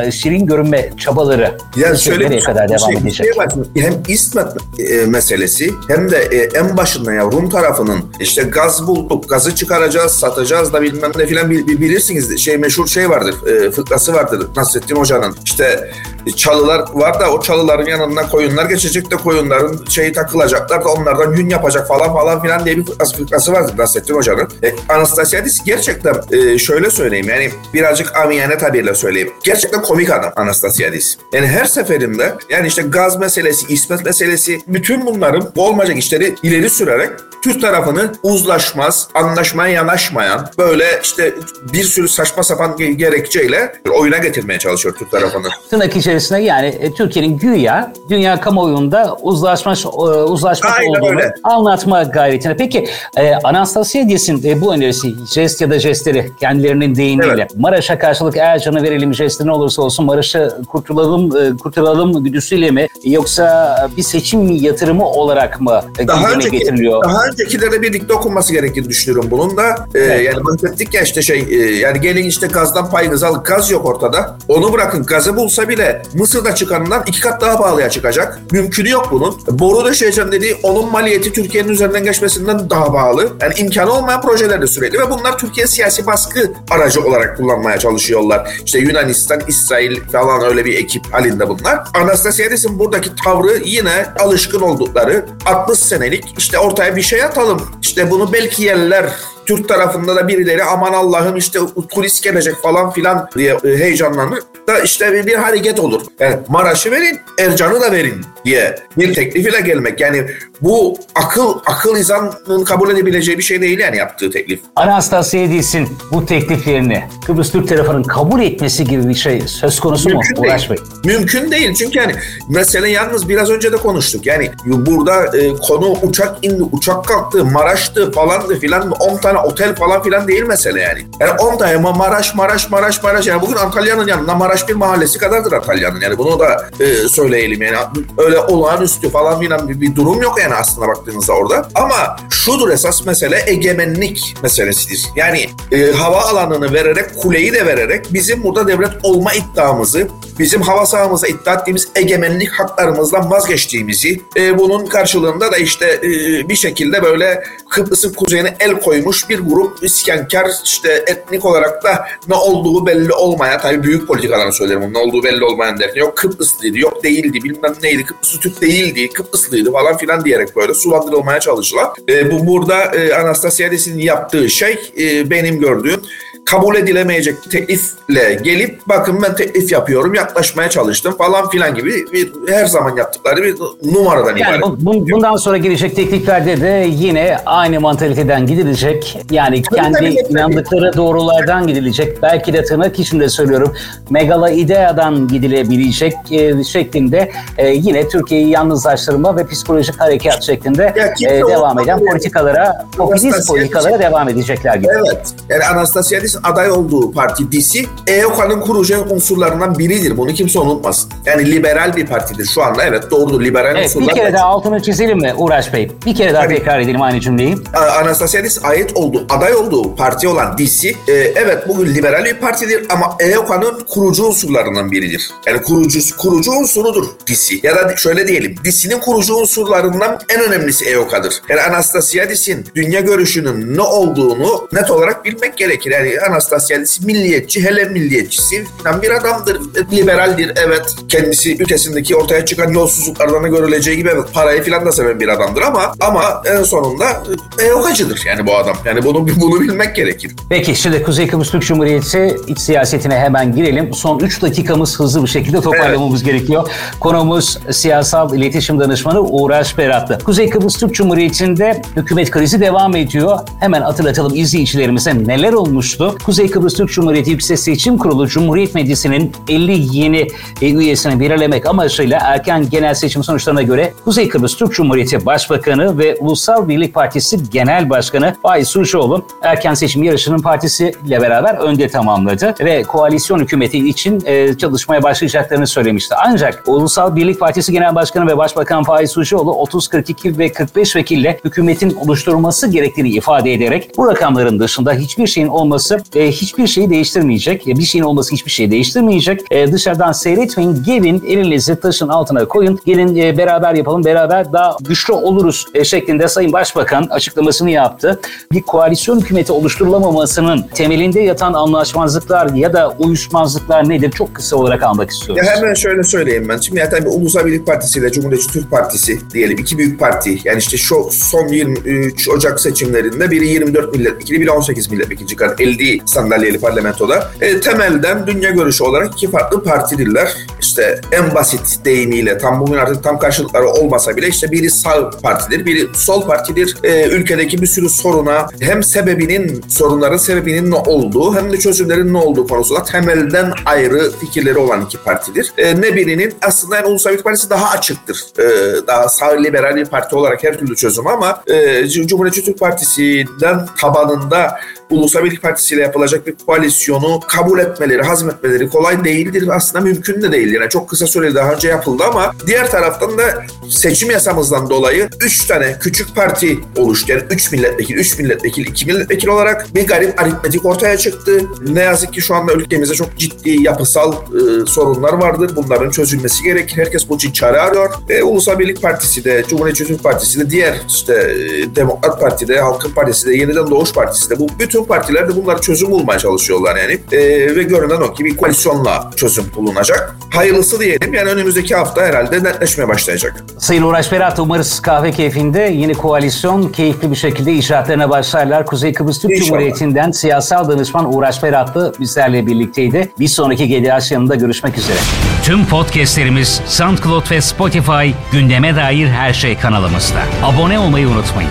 e, 0.07 0.11
şirin 0.11 0.47
görünme 0.47 0.91
çabaları 0.97 1.59
yani 1.77 1.99
şöyle 1.99 2.25
nereye 2.25 2.41
kadar 2.41 2.69
devam 2.69 2.93
şey, 2.93 2.95
edecek? 2.95 3.27
Şey 3.27 3.37
var, 3.37 3.49
hem 3.77 3.95
İsmet 4.09 4.47
e, 4.79 5.07
meselesi 5.07 5.71
hem 5.89 6.11
de 6.11 6.17
e, 6.17 6.59
en 6.59 6.77
başında 6.77 7.13
ya 7.13 7.25
Rum 7.25 7.51
tarafının 7.51 8.05
işte 8.21 8.43
gaz 8.43 8.87
bulduk, 8.87 9.29
gazı 9.29 9.55
çıkaracağız, 9.55 10.13
satacağız 10.13 10.73
da 10.73 10.83
bilmem 10.83 11.13
ne 11.17 11.27
filan 11.27 11.51
bilirsiniz. 11.51 12.39
Şey 12.39 12.57
meşhur 12.57 12.87
şey 12.87 13.11
vardır, 13.11 13.35
e, 13.47 13.71
fıkrası 13.71 14.15
vardır 14.15 14.49
Nasrettin 14.57 14.97
Hoca'nın. 14.97 15.37
İşte 15.45 15.91
çalılar 16.37 16.85
var 16.95 17.21
da 17.21 17.31
o 17.31 17.43
çalıların 17.43 17.87
yanından 17.87 18.29
koyunlar 18.29 18.65
geçecek 18.65 19.11
de 19.11 19.17
koyunların 19.17 19.85
şeyi 19.89 20.13
takılacaklar 20.13 20.85
da 20.85 20.89
onlardan 20.89 21.33
yün 21.33 21.51
yapacak 21.51 21.89
falan 21.89 22.13
falan 22.13 22.43
filan 22.43 22.65
diye 22.65 22.77
bir 22.77 22.85
fıkrası, 22.85 23.17
fıkrası 23.17 23.53
vardır 23.53 23.75
Nasrettin 23.79 24.15
Hoca'nın. 24.15 24.49
E, 24.63 24.75
Anastasiadis 24.93 25.65
gerçekten 25.65 26.15
e, 26.33 26.59
şöyle 26.59 26.91
söyleyeyim 26.91 27.29
yani 27.29 27.50
birazcık 27.75 28.17
amiyane 28.17 28.59
tabirle 28.59 28.94
söyleyeyim. 28.94 29.31
Gerçekten 29.44 29.83
komik 29.83 30.11
adam 30.11 30.33
Anastasiadis. 30.37 31.19
Yani 31.33 31.47
her 31.47 31.65
seferinde 31.65 32.35
yani 32.50 32.67
işte 32.67 32.83
gaz 32.83 33.17
meselesi, 33.17 33.67
İsmet 33.73 34.05
meselesi 34.05 34.61
bütün 34.67 35.06
bunların 35.06 35.53
olmayacak 35.56 35.99
işleri 35.99 36.35
ileri 36.43 36.71
sürerek 36.71 37.11
Türk 37.43 37.61
tarafını 37.61 38.12
uzlaşmaz, 38.23 39.09
anlaşmaya 39.15 39.73
yanaşmayan 39.73 40.49
böyle 40.59 40.85
işte 41.03 41.35
bir 41.73 41.85
sürü 41.85 42.09
saçma 42.09 42.43
sapan 42.43 42.77
gerekçeyle 42.77 43.73
oyuna 44.00 44.19
getirmeye 44.19 44.59
çalışıyor 44.59 44.94
Türk 44.99 45.11
tarafını. 45.11 45.49
Tırnak 45.70 45.96
içerisinde 45.96 46.41
yani 46.41 46.67
e, 46.67 46.94
Türkiye'nin 46.94 47.39
güya 47.39 47.93
dünya 48.11 48.41
kamuoyunda 48.41 49.17
uzlaşmış 49.22 49.84
e, 49.84 49.89
uzlaşmış 49.89 50.72
Aynen 50.79 50.91
olduğunu 50.91 51.11
öyle. 51.11 51.34
anlatma 51.44 52.03
gayretine. 52.03 52.56
Peki 52.56 52.89
e, 53.17 53.34
Anastasiadis'in 53.34 54.49
e, 54.49 54.61
bu 54.61 54.75
önerisi 54.75 55.08
jest 55.34 55.61
ya 55.61 55.70
da 55.70 55.79
jestleri 55.79 56.32
kendilerinin 56.41 56.94
deyimiyle 56.94 57.32
evet. 57.34 57.56
Maraş'a 57.56 57.99
karşılık 57.99 58.37
Ercan'a 58.37 58.82
verelim 58.82 59.15
jesti 59.15 59.46
ne 59.46 59.53
olursa 59.53 59.82
olsun 59.82 60.06
Maraş'ı 60.06 60.58
kurtulalım 60.69 61.37
e, 61.37 61.56
kurtulalım 61.56 62.25
güdüsüyle 62.25 62.70
mi 62.70 62.89
yoksa 63.05 63.77
bir 63.96 64.03
seçim 64.03 64.51
yatırımı 64.51 65.08
olarak 65.08 65.61
mı 65.61 65.82
daha 66.06 66.31
önceki, 66.31 66.58
getiriliyor? 66.58 67.05
Daha 67.05 67.31
öncekilere 67.32 67.82
birlikte 67.82 68.12
okunması 68.12 68.53
gerektiğini 68.53 68.89
düşünüyorum 68.89 69.31
bunun 69.31 69.56
da. 69.56 69.86
Ee, 69.94 69.98
evet. 69.98 70.24
Yani 70.24 70.44
bahsettik 70.44 70.94
ya 70.94 71.03
işte 71.03 71.22
şey 71.22 71.46
e, 71.51 71.56
yani 71.56 72.01
gelin 72.01 72.24
işte 72.24 72.46
gazdan 72.46 72.91
payınızı 72.91 73.27
al. 73.27 73.44
Gaz 73.44 73.70
yok 73.70 73.86
ortada. 73.86 74.36
Onu 74.48 74.72
bırakın 74.72 75.06
gazı 75.06 75.36
bulsa 75.36 75.69
bile 75.69 76.03
Mısır'da 76.15 76.55
çıkanından 76.55 77.05
iki 77.06 77.20
kat 77.20 77.41
daha 77.41 77.58
pahalıya 77.58 77.91
çıkacak. 77.91 78.39
Mümkünü 78.53 78.91
yok 78.91 79.08
bunun. 79.10 79.41
Boru 79.48 79.84
döşeyeceğim 79.84 80.32
dediği 80.32 80.56
onun 80.62 80.91
maliyeti 80.91 81.32
Türkiye'nin 81.32 81.69
üzerinden 81.69 82.05
geçmesinden 82.05 82.70
daha 82.70 82.93
pahalı. 82.93 83.32
Yani 83.41 83.55
imkanı 83.56 83.93
olmayan 83.93 84.22
projeler 84.22 84.62
de 84.62 84.67
sürekli 84.67 84.98
ve 84.98 85.10
bunlar 85.10 85.39
Türkiye 85.39 85.67
siyasi 85.67 86.06
baskı 86.06 86.53
aracı 86.70 87.01
olarak 87.01 87.36
kullanmaya 87.36 87.79
çalışıyorlar. 87.79 88.60
İşte 88.65 88.79
Yunanistan, 88.79 89.41
İsrail 89.48 90.01
falan 90.12 90.44
öyle 90.44 90.65
bir 90.65 90.79
ekip 90.79 91.15
halinde 91.15 91.48
bunlar. 91.48 91.81
Anastasiadis'in 91.94 92.79
buradaki 92.79 93.10
tavrı 93.24 93.58
yine 93.65 94.06
alışkın 94.19 94.60
oldukları 94.60 95.27
60 95.46 95.79
senelik 95.79 96.24
işte 96.39 96.58
ortaya 96.58 96.96
bir 96.96 97.03
şey 97.03 97.21
atalım. 97.24 97.70
İşte 97.82 98.10
bunu 98.10 98.32
belki 98.32 98.62
yerler 98.62 99.12
Türk 99.46 99.69
tarafında 99.69 100.17
da 100.17 100.29
birileri 100.29 100.65
aman 100.65 100.93
Allah'ım 100.93 101.37
işte 101.37 101.58
turist 101.94 102.22
gelecek 102.22 102.55
falan 102.63 102.91
filan 102.91 103.29
diye 103.37 103.56
e, 103.65 103.69
heyecanlanır 103.69 104.39
da 104.69 104.81
işte 104.81 105.13
bir, 105.13 105.27
bir 105.27 105.34
hareket 105.34 105.81
olur. 105.81 106.03
Yani 106.20 106.37
Maraş'ı 106.49 106.91
verin, 106.91 107.20
Ercan'ı 107.39 107.81
da 107.81 107.93
verin 107.93 108.15
diye 108.44 108.77
bir 108.99 109.15
teklif 109.15 109.49
ile 109.49 109.61
gelmek. 109.61 110.01
Yani 110.01 110.27
bu 110.61 110.99
akıl 111.15 111.55
akıl 111.67 111.96
insanın 111.96 112.65
kabul 112.65 112.91
edebileceği 112.91 113.39
bir 113.39 113.43
şey 113.43 113.61
değil 113.61 113.79
yani 113.79 113.96
yaptığı 113.96 114.31
teklif. 114.31 114.61
Anastasiadis'in 114.77 115.89
bu 116.13 116.27
tekliflerini 116.27 117.05
Kıbrıs 117.27 117.53
Türk 117.53 117.69
tarafının 117.69 118.03
kabul 118.03 118.41
etmesi 118.43 118.84
gibi 118.84 119.08
bir 119.08 119.15
şey 119.15 119.41
söz 119.41 119.81
konusu 119.81 120.08
Mümkün 120.08 120.39
mu 120.39 120.44
Ulaş 120.44 120.70
Bey? 120.70 120.77
Mümkün 121.05 121.51
değil 121.51 121.75
çünkü 121.75 121.99
yani 121.99 122.15
mesele 122.49 122.91
yalnız 122.91 123.29
biraz 123.29 123.51
önce 123.51 123.72
de 123.72 123.77
konuştuk. 123.77 124.27
Yani 124.27 124.51
burada 124.67 125.39
e, 125.39 125.49
konu 125.49 125.96
uçak 126.03 126.44
indi, 126.44 126.63
uçak 126.72 127.05
kalktı, 127.05 127.44
Maraş'tı 127.44 128.13
falandı 128.13 128.58
filan 128.61 128.91
10 128.91 129.17
tane 129.17 129.31
otel 129.39 129.74
falan 129.74 130.03
filan 130.03 130.29
değil 130.29 130.43
mesele 130.43 130.81
yani. 130.81 131.06
Yani 131.20 131.32
10 131.41 131.58
tane 131.58 131.77
Maraş, 131.77 132.34
Maraş, 132.34 132.70
Maraş, 132.70 133.03
Maraş. 133.03 133.27
Yani 133.27 133.43
bugün 133.43 133.56
Antalya'nın 133.56 134.06
yanında 134.06 134.34
Maraş 134.34 134.69
bir 134.69 134.74
mahallesi 134.74 135.19
kadardır 135.19 135.53
Antalya'nın. 135.53 136.01
Yani 136.01 136.19
bunu 136.19 136.39
da 136.41 136.69
e, 136.81 137.08
söyleyelim 137.08 137.62
yani 137.62 137.77
öyle 138.19 138.39
olağanüstü 138.39 139.10
falan 139.10 139.41
filan 139.41 139.69
bir, 139.69 139.81
bir 139.81 139.96
durum 139.96 140.22
yok 140.22 140.39
yani 140.41 140.55
aslında 140.55 140.89
baktığınızda 140.89 141.32
orada. 141.32 141.69
Ama 141.74 142.17
şudur 142.31 142.70
esas 142.70 143.06
mesele 143.06 143.44
egemenlik 143.46 144.34
meselesidir. 144.43 145.06
Yani 145.17 145.46
e, 145.72 145.93
hava 145.93 146.20
alanını 146.20 146.72
vererek, 146.72 147.17
kuleyi 147.22 147.53
de 147.53 147.67
vererek 147.67 148.06
bizim 148.12 148.43
burada 148.43 148.69
devlet 148.69 148.91
olma 149.03 149.32
iddiamızı, 149.32 150.08
bizim 150.39 150.62
hava 150.62 150.86
sahamıza 150.86 151.27
iddia 151.27 151.55
ettiğimiz 151.55 151.89
egemenlik 151.94 152.51
haklarımızdan 152.51 153.31
vazgeçtiğimizi, 153.31 154.20
e, 154.36 154.58
bunun 154.58 154.86
karşılığında 154.86 155.53
da 155.53 155.56
işte 155.56 156.01
e, 156.03 156.08
bir 156.48 156.56
şekilde 156.56 157.03
böyle 157.03 157.44
Kıbrıs'ın 157.70 158.12
kuzeyine 158.12 158.56
el 158.60 158.81
koymuş 158.81 159.21
bir 159.29 159.38
grup 159.38 159.82
isyankar 159.82 160.50
işte 160.64 161.05
etnik 161.06 161.44
olarak 161.44 161.84
da 161.84 162.06
ne 162.29 162.34
olduğu 162.34 162.86
belli 162.86 163.12
olmayan 163.12 163.60
tabii 163.60 163.82
büyük 163.82 164.06
politikalarını 164.06 164.52
söylerim 164.52 164.93
ne 164.93 164.98
olduğu 164.98 165.22
belli 165.22 165.44
olmayan 165.44 165.79
derken 165.79 166.00
yok 166.00 166.17
Kıbrıslıydı 166.17 166.79
yok 166.79 167.05
değildi 167.05 167.44
bilmem 167.44 167.74
neydi 167.82 168.06
Kıbrıs 168.06 168.41
Türk 168.41 168.60
değildi 168.60 169.08
Kıbrıslıydı 169.08 169.72
falan 169.72 169.96
filan 169.96 170.24
diyerek 170.24 170.56
böyle 170.56 170.74
sulandırılmaya 170.74 171.41
çalışılan. 171.41 171.94
E, 172.08 172.32
bu 172.32 172.46
burada 172.46 172.84
e, 172.84 173.14
Anastasiadis'in 173.14 173.98
yaptığı 173.98 174.50
şey 174.50 174.93
e, 174.98 175.31
benim 175.31 175.60
gördüğüm 175.60 176.00
kabul 176.44 176.77
edilemeyecek 176.77 177.51
teklifle 177.51 178.41
gelip 178.43 178.81
bakın 178.89 179.22
ben 179.22 179.37
teklif 179.37 179.72
yapıyorum 179.72 180.15
yaklaşmaya 180.15 180.70
çalıştım 180.70 181.15
falan 181.19 181.51
filan 181.51 181.75
gibi 181.75 182.13
bir 182.13 182.32
her 182.49 182.67
zaman 182.67 182.96
yaptıkları 182.96 183.43
bir 183.43 183.56
numaradan 183.94 184.37
yani 184.37 184.56
ibaret. 184.56 184.63
Bu, 184.63 185.11
bundan 185.11 185.37
sonra 185.37 185.56
gelecek 185.56 185.96
tekliflerde 185.96 186.61
de 186.61 186.87
yine 186.91 187.37
aynı 187.46 187.81
mantaliteden 187.81 188.46
gidilecek. 188.46 189.19
Yani 189.31 189.63
tabii, 189.63 189.81
kendi 189.81 189.99
tabii, 189.99 190.15
inandıkları 190.31 190.91
tabii. 190.91 190.96
doğrulardan 190.96 191.67
gidilecek. 191.67 192.22
Belki 192.22 192.53
de 192.53 192.65
tırnak 192.65 192.99
içinde 192.99 193.29
söylüyorum 193.29 193.75
megala 194.11 194.51
ideadan 194.51 195.29
gidilebilecek 195.29 196.15
e, 196.31 196.65
şeklinde 196.65 197.32
e, 197.58 197.69
yine 197.69 198.08
Türkiye'yi 198.08 198.49
yalnızlaştırma 198.49 199.37
ve 199.37 199.46
psikolojik 199.46 200.01
harekat 200.01 200.43
şeklinde 200.43 200.94
e, 201.27 201.31
devam 201.31 201.79
eden 201.81 201.99
politikalara, 201.99 202.87
popülist 202.96 203.49
politikalara 203.49 203.99
devam 203.99 204.29
edecekler 204.29 204.77
gibi. 204.77 204.93
Evet. 204.99 205.34
Yani 205.49 205.65
Anastasiadis 205.65 206.31
aday 206.43 206.70
olduğu 206.70 207.12
parti 207.12 207.53
DİS'i 207.53 207.86
EOKA'nın 208.06 208.60
kurucu 208.60 209.06
unsurlarından 209.10 209.79
biridir. 209.79 210.17
Bunu 210.17 210.32
kimse 210.32 210.58
unutmasın. 210.58 211.10
Yani 211.27 211.51
liberal 211.51 211.96
bir 211.96 212.06
partidir 212.06 212.46
şu 212.46 212.62
anda. 212.62 212.84
Evet 212.84 213.10
doğrudur 213.10 213.44
liberal 213.44 213.77
evet, 213.77 213.86
unsurlar. 213.86 214.08
Bir 214.08 214.15
kere 214.15 214.32
daha 214.32 214.44
altını 214.44 214.82
çizelim 214.82 215.19
mi 215.19 215.34
Uğraş 215.36 215.72
Bey? 215.72 215.91
Bir 216.06 216.15
kere 216.15 216.34
daha 216.34 216.43
Tabii. 216.43 216.55
tekrar 216.55 216.81
edelim 216.81 217.03
aynı 217.03 217.20
cümleyi. 217.20 217.56
Anastasiadis 218.01 218.65
ait 218.65 218.93
olduğu, 218.94 219.27
aday 219.31 219.55
olduğu 219.55 219.96
parti 219.96 220.29
olan 220.29 220.58
DİS'i 220.58 220.89
e, 221.08 221.12
evet 221.12 221.69
bugün 221.69 221.94
liberal 221.94 222.24
bir 222.24 222.34
partidir 222.34 222.86
ama 222.89 223.17
EOKA'nın 223.20 223.84
kurucu 223.89 224.24
unsurlarından 224.24 224.93
biridir. 224.93 225.31
Yani 225.46 225.62
kurucu, 225.62 226.17
kurucu 226.17 226.53
unsurudur 226.53 227.05
DİS'i. 227.27 227.60
Ya 227.62 227.77
da 227.77 227.96
şöyle 227.96 228.29
diyelim 228.29 228.55
DİS'inin 228.65 229.01
kurucu 229.01 229.34
unsurlarından 229.34 230.19
en 230.29 230.41
önemlisi 230.41 230.84
EOKA'dır. 230.84 231.34
Yani 231.48 231.60
Anastasiadis'in 231.60 232.67
dünya 232.74 233.01
görüşünün 233.01 233.77
ne 233.77 233.82
olduğunu 233.82 234.69
net 234.72 234.91
olarak 234.91 235.24
bilmek 235.24 235.56
gerekir. 235.56 235.91
Yani 235.91 236.20
Anastasiadis 236.22 237.00
milliyetçi, 237.00 237.64
hele 237.64 237.84
milliyetçisi 237.84 238.64
bir 239.02 239.10
adamdır. 239.10 239.60
Liberaldir 239.93 240.52
evet. 240.67 240.96
Kendisi 241.08 241.56
ülkesindeki 241.62 242.17
ortaya 242.17 242.44
çıkan 242.44 242.72
yolsuzluklardan 242.72 243.50
görüleceği 243.50 243.96
gibi 243.96 244.10
evet 244.14 244.24
parayı 244.34 244.62
filan 244.62 244.86
da 244.86 244.93
seven 244.93 245.20
bir 245.20 245.29
adamdır 245.29 245.62
ama 245.62 245.94
ama 246.00 246.43
en 246.44 246.62
sonunda 246.62 247.22
EOK'acıdır 247.58 248.22
yani 248.26 248.46
bu 248.46 248.56
adam. 248.56 248.76
Yani 248.84 249.05
bunu 249.05 249.26
bunu 249.41 249.60
bilmek 249.60 249.96
gerekir. 249.96 250.32
Peki 250.48 250.74
şimdi 250.74 251.02
Kuzey 251.02 251.26
Kıbrıs 251.26 251.50
Türk 251.50 251.62
Cumhuriyeti 251.62 252.36
iç 252.46 252.58
siyasetine 252.58 253.19
hemen 253.19 253.55
girelim. 253.55 253.94
Son 253.94 254.19
3 254.19 254.43
dakikamız 254.43 255.00
hızlı 255.00 255.22
bir 255.22 255.29
şekilde 255.29 255.60
toparlamamız 255.60 256.22
evet. 256.22 256.32
gerekiyor. 256.32 256.70
Konumuz 257.00 257.58
siyasal 257.70 258.34
iletişim 258.34 258.81
danışmanı 258.81 259.20
Uğraş 259.20 259.79
Beratlı. 259.79 260.19
Kuzey 260.19 260.50
Kıbrıs 260.50 260.76
Türk 260.76 260.94
Cumhuriyeti'nde 260.94 261.82
hükümet 261.96 262.31
krizi 262.31 262.60
devam 262.60 262.96
ediyor. 262.96 263.38
Hemen 263.60 263.82
hatırlatalım 263.82 264.34
izleyicilerimize 264.34 265.14
neler 265.14 265.52
olmuştu? 265.52 266.12
Kuzey 266.19 266.51
Kıbrıs 266.51 266.75
Türk 266.75 266.91
Cumhuriyeti 266.93 267.31
Yüksek 267.31 267.59
Seçim 267.59 267.99
Kurulu 267.99 268.29
Cumhuriyet 268.29 268.75
Meclisi'nin 268.75 269.33
50 269.49 269.97
yeni 269.97 270.27
üyesini 270.61 271.21
belirlemek 271.21 271.67
amacıyla 271.67 272.19
erken 272.23 272.71
genel 272.71 272.95
seçim 272.95 273.25
sonuçlarına 273.25 273.63
göre 273.63 273.93
Kuzey 274.05 274.29
Kıbrıs 274.29 274.57
Türk 274.57 274.73
Cumhuriyeti 274.73 275.27
Başbakanı 275.27 275.99
ve 275.99 276.17
Ulusal 276.21 276.69
Birlik 276.69 276.95
Partisi 276.95 277.51
Genel 277.51 277.91
Başkanı 277.91 278.37
Bay 278.45 278.65
Suçoğlu 278.65 279.27
erken 279.43 279.75
seçim 279.75 280.03
yarışının 280.03 280.39
partisiyle 280.39 281.21
beraber 281.21 281.55
önde 281.55 281.89
tamamladı 281.89 282.55
ve 282.61 282.83
koalisyon 282.83 283.39
hükümeti 283.39 283.89
için 283.89 284.23
e, 284.27 284.59
çalışmaya 284.59 285.03
başlayacaklarını 285.03 285.67
söylemişti. 285.67 286.15
Ancak 286.27 286.63
Ulusal 286.67 287.17
Birlik 287.17 287.41
Partisi 287.41 287.73
Genel 287.73 287.95
Başkanı 287.95 288.27
ve 288.27 288.37
Başbakan 288.37 288.83
Faiz 288.83 289.11
Suçoğlu 289.11 289.53
30, 289.53 289.89
42 289.89 290.39
ve 290.39 290.53
45 290.53 290.97
vekille 290.97 291.39
hükümetin 291.45 291.95
oluşturulması 291.95 292.69
gerektiğini 292.69 293.09
ifade 293.09 293.53
ederek 293.53 293.91
bu 293.97 294.07
rakamların 294.07 294.61
dışında 294.61 294.93
hiçbir 294.93 295.27
şeyin 295.27 295.49
olması 295.49 296.02
e, 296.15 296.31
hiçbir 296.31 296.67
şeyi 296.67 296.91
değiştirmeyecek. 296.91 297.69
E, 297.69 297.77
bir 297.79 297.82
şeyin 297.82 298.05
olması 298.05 298.32
hiçbir 298.32 298.51
şeyi 298.51 298.71
değiştirmeyecek. 298.71 299.41
E, 299.51 299.73
dışarıdan 299.73 300.13
seyretmeyin. 300.13 300.82
Gelin 300.87 301.23
elinizi 301.27 301.81
taşın 301.81 302.09
altına 302.09 302.44
koyun. 302.44 302.81
Gelin 302.87 303.17
e, 303.17 303.39
beraber 303.39 303.75
yapalım. 303.75 304.05
Beraber 304.05 304.53
daha 304.53 304.77
güçlü 304.81 305.13
oluruz 305.13 305.67
e, 305.75 305.85
şeklinde 305.85 306.29
Sayın 306.29 306.53
Başbakan 306.53 307.06
açıklamasını 307.11 307.71
yaptı. 307.71 308.21
Bir 308.53 308.63
koalisyon 308.63 309.21
hükümeti 309.21 309.53
oluşturulamamasının 309.53 310.65
temelinde 310.75 311.21
yatan 311.21 311.53
anlaşmazlıklar 311.53 312.55
ya 312.55 312.73
da 312.73 312.97
uyuşmazlıklar 312.99 313.89
nedir? 313.89 314.11
Çok 314.11 314.35
kısa 314.35 314.56
olarak 314.56 314.82
almak 314.82 315.11
istiyorum. 315.11 315.44
Ya 315.44 315.56
hemen 315.56 315.75
şöyle 315.75 316.03
söyleyeyim 316.03 316.47
ben. 316.49 316.59
Şimdi 316.59 316.81
ya 316.81 316.89
tabii 316.89 317.09
Ulusal 317.09 317.47
Birlik 317.47 317.67
Partisi 317.67 317.99
ile 317.99 318.13
Cumhuriyetçi 318.13 318.49
Türk 318.49 318.71
Partisi 318.71 319.31
diyelim 319.31 319.59
iki 319.59 319.79
büyük 319.79 320.01
parti. 320.01 320.39
Yani 320.44 320.59
işte 320.59 320.77
şu 320.77 321.09
son 321.11 321.49
23 321.49 322.29
Ocak 322.29 322.61
seçimlerinde 322.61 323.31
biri 323.31 323.49
24 323.49 323.97
milletvekili, 323.97 324.41
biri 324.41 324.51
18 324.51 324.91
milletvekili 324.91 325.27
çıkar. 325.27 325.55
50 325.59 325.92
sandalyeli 326.06 326.61
parlamentoda. 326.61 327.31
E, 327.41 327.61
temelden 327.61 328.27
dünya 328.27 328.51
görüşü 328.51 328.84
olarak 328.84 329.13
iki 329.13 329.31
farklı 329.31 329.65
partidirler. 329.65 330.32
İşte 330.61 331.01
en 331.13 331.34
basit 331.34 331.84
deyimiyle 331.84 332.39
tam 332.39 332.61
bugün 332.61 332.79
artık 332.79 333.05
tam 333.05 333.19
karşılıkları 333.19 333.69
olmasa 333.69 334.17
bile 334.17 334.29
işte 334.29 334.51
biri 334.51 334.70
sağ 334.70 335.11
partidir, 335.11 335.67
biri 335.67 335.89
sol 335.94 336.27
partidir. 336.27 336.77
E, 336.82 337.08
ülkedeki 337.08 337.63
bir 337.63 337.67
sürü 337.67 337.89
soruna 337.89 338.46
hem 338.61 338.82
sebebinin, 338.82 339.65
sorunların 339.69 340.17
sebebinin 340.17 340.70
ne 340.70 340.77
olduğu 340.77 341.37
hem 341.37 341.53
de 341.53 341.58
çözümlerin 341.58 342.13
ne 342.13 342.19
olduğu 342.19 342.46
konusunda 342.46 342.82
temelden 342.84 343.53
ayrı 343.67 344.11
fikirleri 344.20 344.58
olan 344.58 344.84
iki 344.84 344.99
partidir. 344.99 345.53
E, 345.58 345.81
ne 345.81 345.96
birinin 345.96 346.34
aslında 346.43 346.77
yani 346.77 346.87
Ulusal 346.87 347.11
Birlik 347.11 347.25
Partisi 347.25 347.51
daha 347.51 347.70
açıktır. 347.70 348.25
E, 348.39 348.46
daha 348.87 349.08
sağ 349.08 349.27
liberal 349.27 349.77
bir 349.77 349.84
parti 349.84 350.17
olarak 350.17 350.44
her 350.44 350.58
türlü 350.58 350.77
çözüm 350.77 351.06
ama 351.06 351.43
e, 351.46 351.87
Cumhuriyetçi 351.89 352.44
Türk 352.44 352.58
Partisi'den 352.58 353.67
tabanında 353.81 354.61
Ulusal 354.93 355.25
Birlik 355.25 355.43
Partisi 355.43 355.75
ile 355.75 355.82
yapılacak 355.82 356.27
bir 356.27 356.34
koalisyonu 356.46 357.20
kabul 357.29 357.58
etmeleri, 357.58 358.03
hazmetmeleri 358.03 358.69
kolay 358.69 359.05
değildir. 359.05 359.49
Aslında 359.53 359.84
mümkün 359.84 360.22
de 360.22 360.32
değil. 360.32 360.53
Yani 360.53 360.69
çok 360.69 360.89
kısa 360.89 361.06
sürede 361.06 361.34
daha 361.34 361.53
önce 361.53 361.69
yapıldı 361.69 362.05
ama 362.05 362.34
diğer 362.46 362.70
taraftan 362.70 363.19
da 363.19 363.44
seçim 363.70 364.11
yasamızdan 364.11 364.70
dolayı 364.70 365.08
3 365.20 365.46
tane 365.46 365.77
küçük 365.81 366.17
parti 366.17 366.58
oluştu. 366.77 367.13
Yani 367.13 367.22
3 367.31 367.53
milletvekili, 367.53 367.99
3 367.99 368.19
milletvekili, 368.19 368.69
2 368.69 368.87
milletvekili 368.87 369.31
olarak 369.31 369.75
bir 369.75 369.87
garip 369.87 370.20
aritmetik 370.20 370.67
ortaya 370.67 370.96
çıktı. 370.96 371.41
Ne 371.69 371.82
yazık 371.82 372.13
ki 372.13 372.20
şu 372.20 372.34
anda 372.34 372.53
ülkemizde 372.53 372.94
çok 372.94 373.19
ciddi 373.19 373.63
yapısal 373.63 374.13
e, 374.13 374.67
sorunlar 374.67 375.13
vardır. 375.13 375.51
Bunların 375.56 375.91
çözülmesi 375.91 376.44
gerekir. 376.44 376.77
Herkes 376.77 377.08
bu 377.08 377.17
için 377.17 377.32
çare 377.32 377.61
arıyor. 377.61 377.91
E, 378.08 378.22
Ulusal 378.22 378.58
Birlik 378.58 378.82
Partisi 378.82 379.25
de, 379.25 379.44
Cumhuriyetçi 379.49 379.87
Türk 379.87 380.03
Partisi 380.03 380.41
de, 380.41 380.51
diğer 380.51 380.75
işte 380.89 381.15
e, 381.15 381.77
Demokrat 381.77 382.20
Parti 382.20 382.49
de, 382.49 382.61
Halkın 382.61 382.91
Partisi 382.91 383.27
de, 383.27 383.34
Yeniden 383.34 383.70
Doğuş 383.70 383.93
Partisi 383.93 384.31
de 384.31 384.39
bu 384.39 384.46
bütün 384.58 384.81
bütün 384.82 384.94
partiler 384.94 385.29
de 385.29 385.36
bunları 385.36 385.60
çözüm 385.60 385.91
bulmaya 385.91 386.19
çalışıyorlar 386.19 386.77
yani. 386.77 386.98
E, 387.12 387.19
ve 387.56 387.62
görünen 387.62 388.01
o 388.01 388.15
ki 388.15 388.24
bir 388.24 388.36
koalisyonla 388.36 389.10
çözüm 389.17 389.44
bulunacak. 389.56 390.17
Hayırlısı 390.34 390.81
diyelim 390.81 391.15
yani 391.15 391.29
önümüzdeki 391.31 391.74
hafta 391.74 392.03
herhalde 392.03 392.44
netleşmeye 392.44 392.89
başlayacak. 392.89 393.44
Sayın 393.58 393.82
Uğraş 393.82 394.12
Berat 394.12 394.39
umarız 394.39 394.81
kahve 394.81 395.10
keyfinde 395.10 395.60
yeni 395.60 395.94
koalisyon 395.94 396.69
keyifli 396.69 397.10
bir 397.10 397.17
şekilde 397.17 397.53
icraatlarına 397.53 398.10
başlarlar. 398.10 398.67
Kuzey 398.67 398.93
Kıbrıs 398.93 399.20
Türk 399.20 399.32
İnşallah. 399.32 399.46
Cumhuriyeti'nden 399.46 400.10
siyasal 400.10 400.69
danışman 400.69 401.15
Uğraş 401.15 401.43
Beratlı 401.43 401.93
bizlerle 402.01 402.46
birlikteydi. 402.46 403.12
Bir 403.19 403.29
sonraki 403.29 403.69
GDH 403.69 404.12
yanında 404.12 404.34
görüşmek 404.34 404.79
üzere. 404.79 404.98
Tüm 405.44 405.67
podcastlerimiz 405.67 406.60
SoundCloud 406.67 407.31
ve 407.31 407.41
Spotify 407.41 408.10
gündeme 408.32 408.77
dair 408.77 409.06
her 409.06 409.32
şey 409.32 409.58
kanalımızda. 409.58 410.19
Abone 410.43 410.79
olmayı 410.79 411.08
unutmayın. 411.08 411.51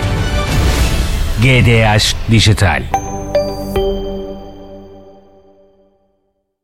GDH 1.42 2.14
Dijital 2.30 3.01